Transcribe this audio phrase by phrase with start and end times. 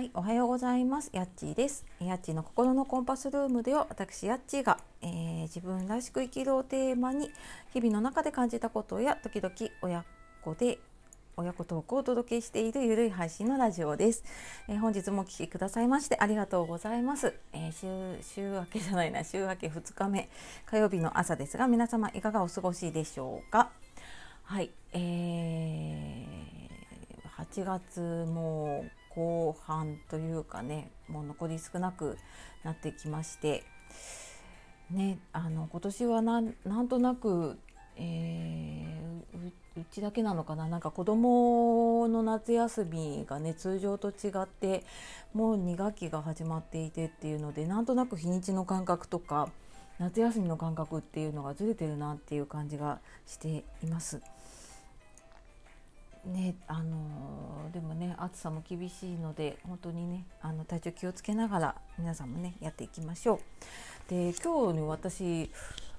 [0.00, 1.10] はい、おはようございます。
[1.12, 1.84] やっちーです。
[2.00, 7.30] やっちーの心のコンパスルームでは、私やっちーが、えー、自分らしく生きるをテーマに、
[7.74, 10.06] 日々の中で感じたことや、時々親
[10.42, 10.78] 子で
[11.36, 14.24] 親子トークをお届けしているゆるい配信のラジオです、
[14.68, 20.30] えー、本日もお聴きくださいましてありがとうございます、えー、週週明けじゃないな週明け2日目
[20.64, 23.70] 火曜日の朝ですが皆様いかがお過ごしでしょうか？
[24.44, 32.16] はい、えー、8月も後半というかねもう残り少なく
[32.64, 33.64] なってきまして
[34.90, 37.58] ねあの今年はなんとなく、
[37.96, 44.84] えー、うちだけなのかななんか子供の夏休みがね通常と違って
[45.34, 49.48] もう2学期が始まっていてっていうのでなんとなく日にちの感覚とか
[49.98, 54.22] 夏休みの感覚っていうのがずれてるなっていう感じがしています。
[56.24, 63.40] ねあのでもね暑さも厳しいので本当にねあの体調気をつけながら皆さんもねやっていきましょう。
[64.10, 65.50] で今日ね私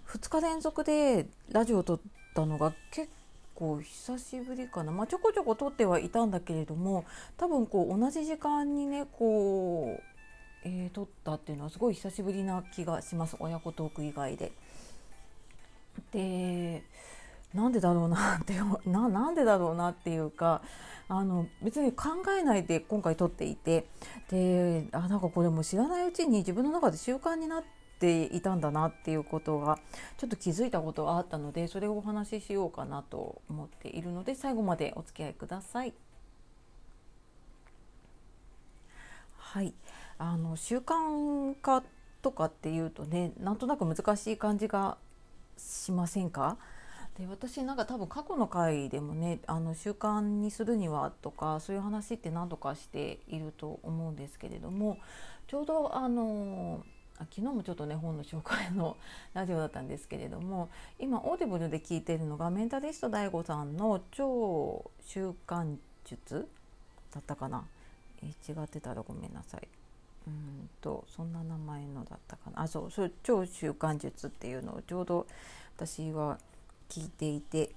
[0.07, 1.99] 2日連続でラジオを撮っ
[2.35, 3.09] たのが結
[3.55, 7.05] 構久しぶりかな、まあ、ちょこちょこ撮ってはいたんだけれども
[7.37, 14.51] 多分こう同じ時間にねこう、えー、撮ったっていうのはすごい久しぶりな気がします親子トーク以外で。
[16.13, 16.83] で
[17.53, 18.53] なんでだろうなって
[18.89, 20.61] ななんでだろうなっていうか
[21.07, 23.87] あの別に考えないで今回撮っていて
[24.29, 27.63] であなんかこれも知らないうちに自分の中で習慣になっ
[27.99, 29.77] ていたんだなっていうことが
[30.17, 35.93] ちょっと気づいたことがあったのでそれをお話ししようかなと思っているので最後までお付き合いください。
[39.37, 39.73] はい
[40.17, 41.83] あの習慣化
[42.21, 44.97] とかっていうとねなんとなく難しい感じが
[45.57, 46.57] しませんか？
[47.21, 54.97] で私なんか多分過去の回でもねあの習慣にするにはとかそういう話って何度かしていると思うんですけれども
[55.45, 56.83] ちょうどあの
[57.19, 58.97] 昨日もちょっとね本の紹介の
[59.35, 66.49] ラジオだったんですけれども今オーディブルで聞いてるのがメンタリスト DAIGO さんの超習慣術
[67.13, 67.67] だったかな、
[68.23, 69.67] え違ってたらごめんなさい。
[70.27, 75.25] うんとそんな名前のだったかなあそうそれ超習慣術っていうのをちょうど
[75.75, 76.37] 私は
[76.91, 77.73] 聞いていて。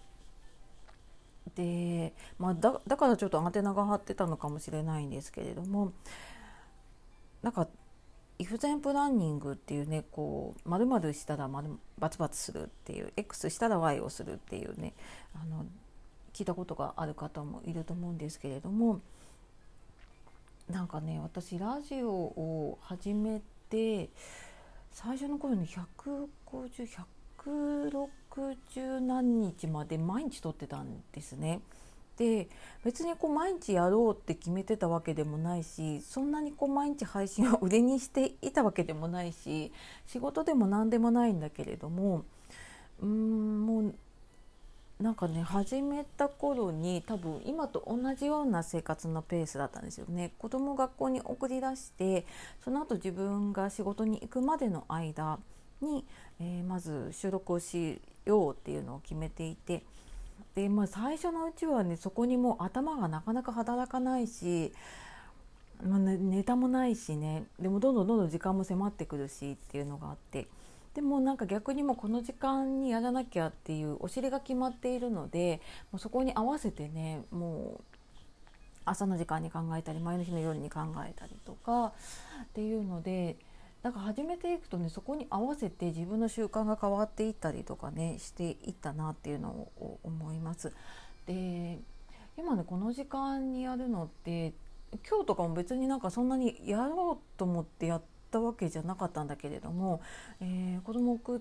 [1.55, 5.93] で、まあ、だだからちょっとアンテナが張ってたのかもしれないんですけれども
[7.43, 7.69] なんか
[8.39, 14.95] イフゼンプランニングっていうねこう丸々したら丸バツバツするっていう X したら Y をするっていうね
[15.35, 15.67] あの
[16.33, 19.01] 聞いたことがある方もいると思うんですけれども
[20.69, 24.09] なんかね私ラジオを始めて
[24.91, 27.05] 最初の頃に150100
[27.47, 31.61] 160何日まで毎日撮ってたんですね。
[32.17, 32.49] で
[32.85, 39.73] 別にこう毎日やろうって決めてたわけでもないしそんなにこう毎日配信を売りにしていたわけでもないし
[40.07, 42.25] 仕事でも何でもないんだけれども
[43.01, 43.95] うーんもう
[45.03, 52.25] なんかね始めた頃に多分今と同じような生活のペースだったんですよね子供学校に送り出して
[52.65, 55.41] その後自分が仕事に行くまでの間
[55.85, 56.05] に、
[56.41, 59.83] えー、まず収録をしようっていうのを決めていて
[60.55, 64.73] で、まあ、最初のうちはねそこにもう頭がなかなか働かないし、
[65.83, 70.49] まあね、ネタもないしねでもどんどんどんどん時間も迫ってくるしっていうのがあって
[70.95, 77.85] でもなんか逆にもこの時間にやらなきゃっていうお尻が決まっているのでもうそこに合わせてねもう
[78.85, 83.37] 朝の時間に考えたり前の日の夜に考えたりとかっていうので
[83.85, 90.73] だか始めていくとねそこに合わせて自分の習慣が変わっていったりとかねしていったなっていうのを思います。
[91.27, 91.79] で
[92.39, 94.55] 今ねこの時間にやるのって
[95.07, 100.01] 今日とかも別になんかそんなにやろうと思ってやったわけじゃなかったんだけれども、
[100.41, 101.41] えー、子供送っ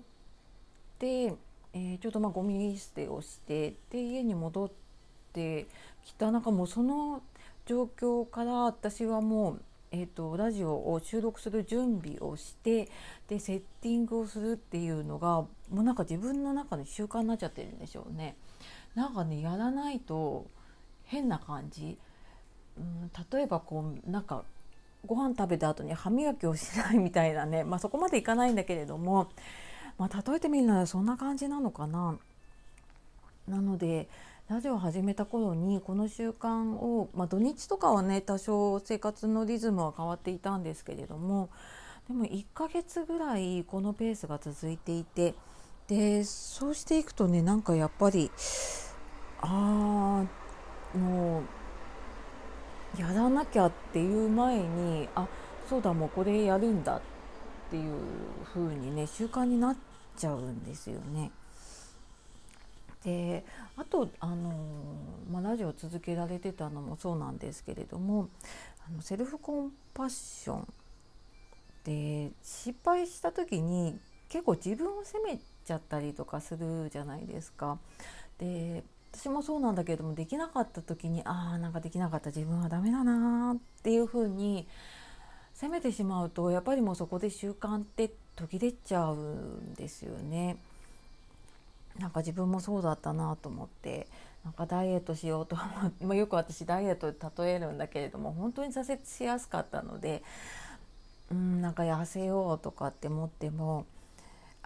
[0.98, 4.70] て、えー、ちょっとまあゴミ捨てをしてで家に戻っ
[5.32, 5.66] て
[6.04, 7.22] きたなんかもうその
[7.64, 9.62] 状況から私はもう
[9.96, 12.88] えーと、ラジオを収録する準備をして
[13.28, 18.34] でセッティングをするっていうのがもうなんか自分の中の習慣になっちゃってるんでしょうね。
[18.96, 20.46] なんかねやらないと
[21.04, 21.96] 変な感じ、
[22.76, 24.42] うん、例えばこうなんか
[25.06, 29.28] ご飯食べた後に歯磨きをしないみたいなね、まあ、そこまでいかないんだけれども、
[29.96, 32.18] まあ、例えてみるならそんな感じなのかな。
[33.46, 34.08] なので
[34.46, 41.48] ラジオ始めた頃にこの習慣を、まあ、土日とかはね多少生活のリズムは変わっていたんですけれども
[42.08, 45.34] でも1ヶ月ぐらいこのペースが続いていて
[45.88, 48.30] でそうしていくとねなんかやっぱり
[49.40, 50.26] あ
[50.94, 51.42] あも
[52.98, 55.26] うやらなきゃっていう前にあ
[55.70, 57.00] そうだもうこれやるんだっ
[57.70, 57.94] ていう
[58.52, 59.76] 風にね習慣になっ
[60.18, 61.30] ちゃうんですよね。
[63.04, 63.44] で
[63.76, 64.52] あとあの、
[65.30, 68.28] ま、ラジオを続けられてたのもそうなんですけれども
[68.88, 70.66] あのセルフコンパッション
[71.84, 73.98] で失敗した時に
[74.28, 77.78] 結構自分を責めちゃったりとかするじゃないですか。
[78.38, 84.66] で私もそうなんだけれどもできなかった時にああなんかできなかった自分はダメだなっていう風に
[85.52, 90.56] 責めてしまうとやっぱりもうそこで習慣って途切れちゃうんですよね。
[91.98, 94.08] なんか自分もそうだったなと思って
[94.44, 100.22] なんかダイエットしようと思って、 まあ、よく私ダイエットで例えるんだけれども本当に挫折しやすかったので
[101.30, 103.86] うんなんか痩せようとかって思っても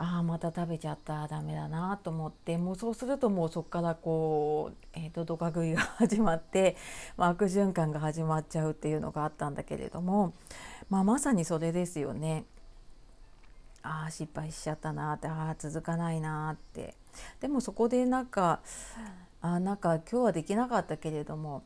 [0.01, 6.77] ああまた食べちゃったダメだなと思ってもうそうするともうそこからこう、えーと、ドカ食いが始まって、
[7.17, 10.35] まあ、悪循環が始まっちゃうっていうのがあったんだけれども、
[10.89, 12.45] まあ、まさにそれですよね。
[13.83, 16.95] ああ失敗しちゃったなってああ続かないなって
[17.41, 18.61] でもそこでなんか
[19.41, 21.63] あなんか今日はできなかったけれども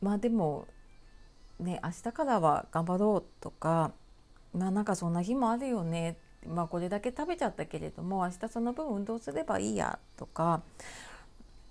[0.00, 0.66] まあでも
[1.60, 3.92] ね明日からは頑張ろうとか
[4.54, 10.62] まあなんかそんな日もあるよねまあこれだけ食べちゃったけれども明日その分運動すればいいやとか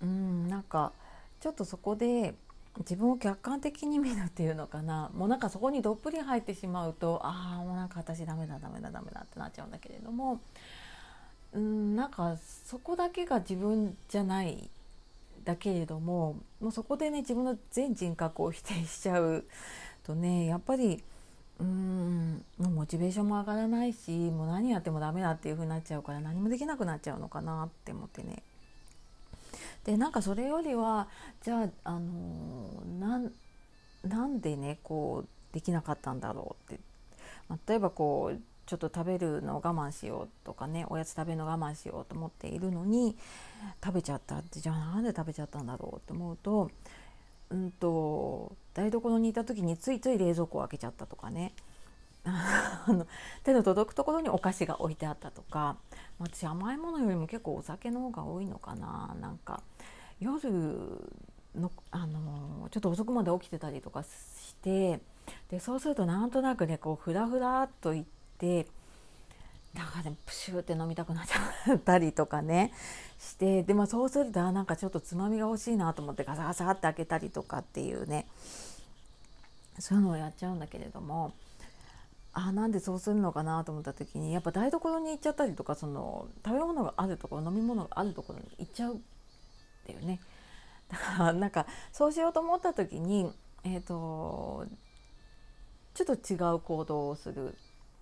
[0.00, 0.92] うんなんか
[1.40, 2.34] ちょっとそこで
[2.78, 10.40] 自分を客観的に見るっていうのかなもうなんかそこにどっぷり入ってしまうとああもうなんか私ダメだダメだダメだってなっちゃうんだけれども
[11.54, 14.70] うんなんかそこだけが自分じゃない
[15.44, 19.44] だけれどももうそこでね自分の全人格を否定しちゃう
[20.04, 21.02] とねやっぱり
[21.60, 28.42] うんモチベーションも上がらないしもう何やってもダメだっていう風になっちゃうから何もできなくなっちゃうのかなって思ってね。
[29.84, 31.08] でなんかそれよりは
[31.42, 33.28] じゃあ、あのー、
[34.08, 36.82] なんでねこうできなかったんだろうって、
[37.66, 43.16] 例えばこうちょっと食べるの我慢しようとかねおやつ食べるの我慢しようと思っているのに
[43.84, 44.36] 食べちゃった。
[44.38, 46.70] ってじゃあなんで食べちゃったんだろうって思うと,、
[47.50, 51.52] うんと、台所にいた時についつい冷蔵庫を開けちゃったとかね。
[52.24, 53.06] あの
[53.42, 55.76] 手の届くところにお菓子が置いてあったとか。
[56.18, 59.16] 私甘いものよりも結構お酒の方が多いのかな。
[59.20, 59.62] なんか
[60.20, 60.40] 夜
[61.56, 65.00] のあのちょっと遅くまで起きてたりとかして
[65.50, 68.21] でそうするとなんとなくねこうフラフラっといって
[69.74, 72.72] なんかねプシューって飲みたくなっちゃったりとかね
[73.18, 78.26] してでもそうするとなんかちょっとつまみが欲しいなと思ってガサガサって開けたりとかっていうね
[79.78, 81.32] そういうのをやっちゃうんだけれども
[82.34, 88.98] あなんでそうするのかなと思った時にやっぱ台所に行っちゃったりとかその食べ物があるところ飲み物があるところに行っちゃうっ
[89.86, 90.20] ていうね。
[90.90, 93.30] だからなんかそうしようと思った時に
[93.64, 94.66] えっ、ー、と
[95.94, 97.54] ちょっと違う行動をする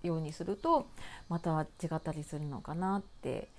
[0.03, 0.87] ようにすると
[1.29, 3.49] また違ったりするのかなって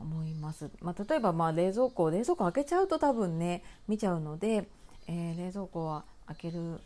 [0.00, 0.70] 思います。
[0.80, 4.68] まあ、例えばまあ冷蔵庫冷蔵庫開けちゃうと多分ね見ちゃうので、
[5.06, 6.80] えー、冷蔵庫は開ける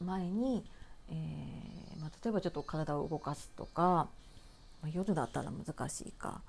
[0.00, 0.64] 前に
[1.10, 4.08] えー、まあ、例えばちょっと体を動かすとか、ま
[4.84, 6.40] あ、夜だったら難しいか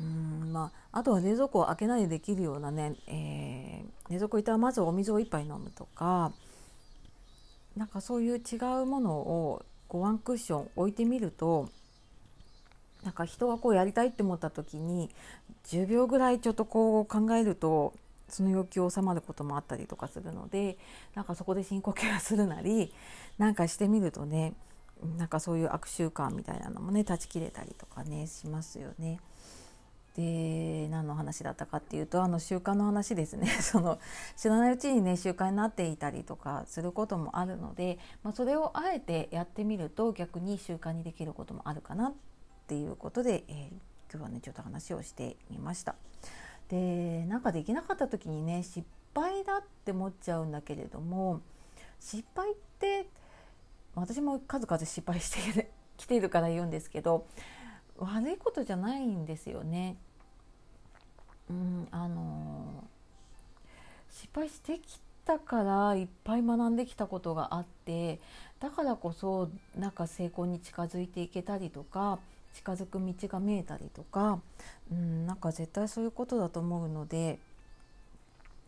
[0.00, 6.32] うんまあ、あとは冷蔵庫を開けないでできるようなね、えー、冷蔵庫いたらまずお水を1杯飲むとか
[7.76, 11.68] なんかそういう違うものをこうワンクッション置いてみると
[13.02, 15.10] なんか人がこうやりたいって思った時に
[15.66, 17.92] 10秒ぐらいちょっとこう考えると
[18.28, 20.78] その欲求収まることもあったりとかするので
[21.14, 22.92] なんかそこで深呼吸するなり
[23.38, 24.54] なんかしてみるとね
[25.18, 29.20] なんかそういう悪習慣みたいなのもね断ち切れたりとかねしますよね。
[30.16, 33.98] で何の話だったかっていうとあの習慣の話ですね その
[34.36, 42.14] 知らないうちにね習慣になっていたりとかすることもあるので、まあ、それをあえてやってみると逆に習慣にできることもあるかなっ
[42.68, 43.68] ていうことで、えー、
[44.12, 45.96] 今日はねちょっと話をしてみました。
[46.68, 51.40] でなんかできなかった時にね失敗だって思っちゃうんだけれども
[52.00, 53.08] 失敗って
[53.94, 57.26] 私も数々失敗してきているから言うんですけど
[57.96, 59.96] 悪いことじゃないんですよね。
[61.50, 62.84] うん、あの
[64.10, 68.20] 失敗してきたからいっぱい学んできたことがあって
[68.60, 72.18] だからこそなんか成功に近づいていけたりとか
[72.54, 74.40] 近づく道が見えたりとか、
[74.90, 77.38] うん、なんか絶対そういうことだと思うので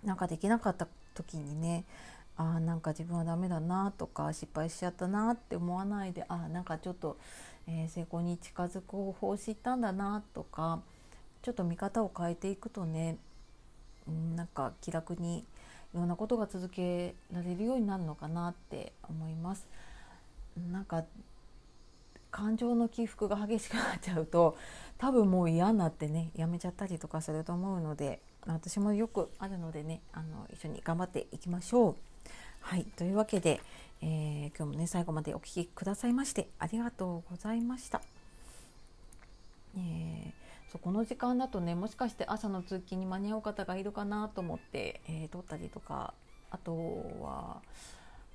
[0.05, 1.85] なんかできなかった時にね
[2.37, 7.17] あなんか自分はダメだなとか失敗しちゃったなって思わないであなんかちょっと、
[7.67, 10.81] えー、成功に近づく方法を知ったんだなとか
[11.47, 13.19] ちょっと見方を変えていくとね、
[14.09, 15.45] うん、なんか気楽にい
[15.95, 19.65] ろんなことが続けられるようになるのかなって思います。
[20.73, 21.05] なんか
[22.33, 24.59] 感情の起伏が激しくなっちゃうと
[24.99, 31.97] 多分もう嫌になってねやめちゃったりとかすると思うので私もよくあるのでねあの一緒に頑張っていきましょう。
[32.61, 33.61] はいというわけで、
[34.03, 38.03] えー、今日もね最後までお聴きくださいましてありがとうございました。
[39.77, 46.15] えー、そうこの時間だとねもしかして朝の通勤に間に合う方がいるかなと思って、えー、撮ったりとか
[46.51, 46.75] あと
[47.21, 47.63] は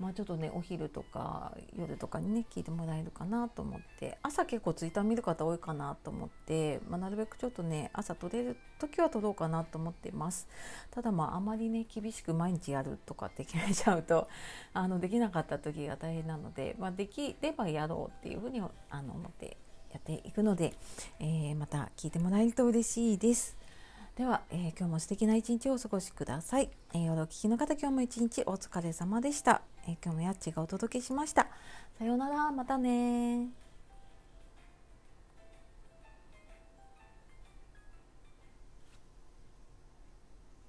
[0.02, 10.48] まあ、ちょっとねお昼とか夜とかにね聞いてもらえるかなと思って朝結構ツイッター見る方多いかなと思って、まあ、なるべくちょっとね朝撮れる時は撮ろうかなと思ってます。
[10.90, 14.28] ただまああまりね厳しく毎日やるとかって決めちゃうと
[14.74, 18.60] あのできなかった時が大変なので、まあ、できればやろうっていうふうに
[18.90, 19.56] あの思って
[19.91, 20.74] やっていくので、
[21.19, 23.57] えー、また聞いてもらえると嬉しいです。
[24.15, 26.69] では、えー、今日も素敵な一日をお過ごしください。
[26.93, 29.62] えー、夜お聞きの方、今日も一日お疲れ様でした。
[29.88, 31.48] えー、今日もやっちがお届けしました。
[31.98, 33.48] さようなら、またね